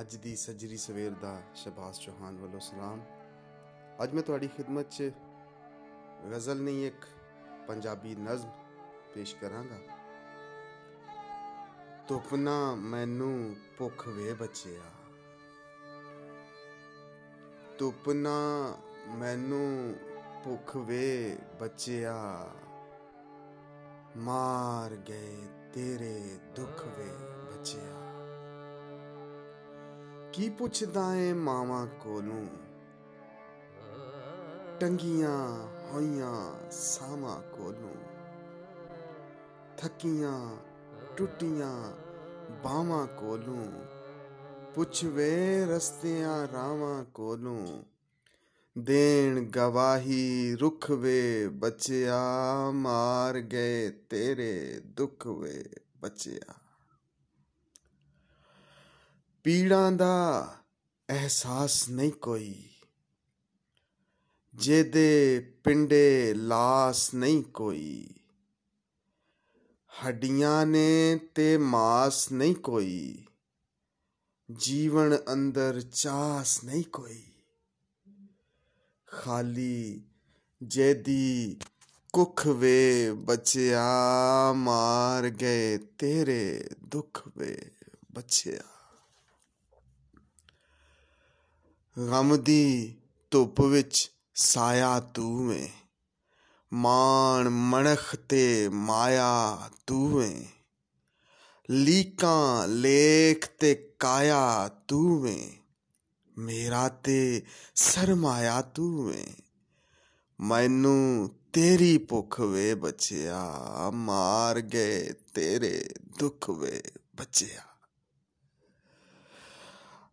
[0.00, 3.02] ਅੱਜ ਦੀ ਸੱਜਰੀ ਸਵੇਰ ਦਾ ਸ਼ਬਾਸ ਚੌਹਾਨ ਵੱਲੋਂ ਸਲਾਮ।
[4.02, 5.12] ਅੱਜ ਮੈਂ ਤੁਹਾਡੀ ਖਿਦਮਤ 'ਚ
[6.32, 7.04] ਗਜ਼ਲ ਨਹੀਂ, ਇੱਕ
[7.68, 8.50] ਪੰਜਾਬੀ ਨਜ਼ਮ
[9.14, 9.78] ਪੇਸ਼ ਕਰਾਂਗਾ।
[12.08, 14.82] ਧੁੱਪ ਨਾ ਮੈਨੂੰ ਭੁੱਖ ਵੇ ਬੱਚਿਆ।
[17.78, 18.38] ਧੁੱਪ ਨਾ
[19.08, 19.94] ਮੈਨੂੰ
[20.44, 22.50] ਭੁੱਖ ਵੇ ਬੱਚਿਆ।
[24.16, 25.36] ਮਾਰ ਗਏ
[25.74, 26.03] ਤੇਰੇ
[30.36, 32.46] ਕੀ ਪੁੱਛਦਾ ਏ ਮਾਵਾਂ ਕੋਲੋਂ?
[34.80, 37.94] ਟੰਗੀਆਂ ਹੋਈਆਂ ਸਾਵਾਂ ਕੋਲੋਂ।
[39.78, 40.56] ਥੱਕੀਆਂ
[41.16, 41.92] ਟੁੱਟੀਆਂ
[42.64, 43.66] ਬਾਵਾਂ ਕੋਲੋਂ।
[44.74, 47.82] ਪੁੱਛਵੇ ਰਸਤਿਆਂ ਰਾਵਾਂ ਕੋਲੋਂ।
[48.78, 52.22] ਦੇਣ ਗਵਾਹੀ ਰੁੱਖ ਵੇ ਬੱਚਿਆ,
[52.70, 55.64] ਮਾਰ ਗਏ ਤੇਰੇ ਦੁੱਖ ਵੇ
[56.02, 56.54] ਬੱਚਿਆ।
[59.44, 60.48] ਪੀੜਾਂ ਦਾ
[61.10, 62.70] ਅਹਿਸਾਸ ਨਹੀਂ ਕੋਈ।
[64.54, 68.08] ਜਿਹਦੇ ਪਿੰਡੇ ਲਾਸ ਨਹੀਂ ਕੋਈ।
[70.06, 73.24] ਹੱਡੀਆਂ ਨੇ ਤੇ ਮਾਸ ਨਹੀਂ ਕੋਈ।
[74.52, 77.22] ਜੀਵਨ ਅੰਦਰ ਚਾਸ ਨਹੀਂ ਕੋਈ।
[79.06, 80.02] ਖਾਲੀ
[80.62, 81.56] ਜੇਦੀ
[82.12, 83.88] ਕੁੱਖ ਵੇ ਬਚਿਆ,
[84.52, 87.70] ਮਾਰ ਗਏ ਤੇਰੇ ਦੁੱਖ ਵੇ
[88.14, 88.73] ਬਚਿਆ।
[91.98, 92.94] ਗਮ ਦੀ
[93.30, 95.70] ਧੁੱਪ ਵਿੱਚ ਸਾਇਆ ਤੂੰ ਏ।
[96.72, 100.46] ਮਾਣ ਮਣਖ ਤੇ ਮਾਇਆ ਤੂੰ ਏ।
[101.70, 105.52] ਲੀਕਾਂ ਲੇਖ ਤੇ ਕਾਇਆ ਤੂੰ ਏ।
[106.38, 107.42] ਮੇਰਾ ਤੇ
[107.74, 109.26] ਸਰਮਾਇਆ ਤੂੰ ਏ।
[110.40, 113.54] ਮੈਨੂੰ ਤੇਰੀ ਭੁੱਖ ਵੇ ਬਚਿਆ
[113.90, 116.82] ਮਾਰ ਗਏ ਤੇਰੇ ਦੁੱਖ ਵੇ
[117.16, 117.73] ਬਚਿਆ।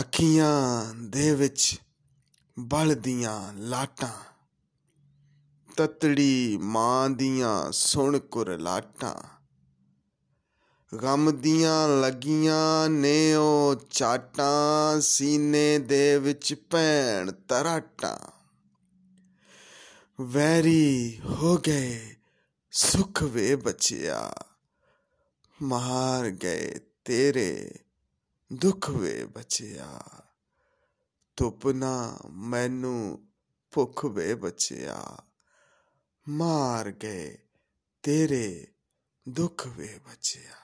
[0.00, 1.80] ਅੱਖੀਆਂ ਦੇ ਵਿੱਚ
[2.58, 4.24] ਬਲਦੀਆਂ ਲਾਟਾਂ,
[5.76, 9.14] ਤਤੜੀ ਮਾਂ ਦੀਆਂ ਸੁਣ ਕੁਰਲਾਟਾਂ
[11.02, 18.18] ਗਮ ਦੀਆਂ ਲੱਗੀਆਂ ਨੇ ਉਹ ਚਾਟਾਂ, ਸੀਨੇ ਦੇ ਵਿੱਚ ਭੈਣ ਤਰਾਟਾਂ।
[20.20, 22.16] ਵੈਰੀ ਹੋ ਗਏ,
[22.70, 24.34] ਸੁਖ ਵੇ ਬਚਿਆ,
[25.62, 27.70] ਮਾਰ ਗਏ ਤੇਰੇ
[28.52, 30.02] ਦੁੱਖ ਵੇ ਬਚਿਆ,
[31.36, 33.28] ਧੁੱਪ ਨਾ ਮੈਨੂੰ
[33.72, 35.18] ਭੁੱਖ ਵੇ ਬਚਿਆ।
[36.28, 37.38] ਮਾਰ ਗਏ
[38.02, 38.66] ਤੇਰੇ
[39.28, 40.63] ਦੁੱਖ ਵੇ ਬਚਿਆ।